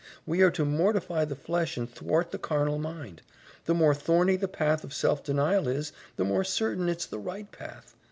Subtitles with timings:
[0.25, 3.21] We are to mortify the flesh and thwart the carnal mind.
[3.65, 7.51] The more thorny the path of self denial is, the more certain it's the right
[7.51, 7.95] path.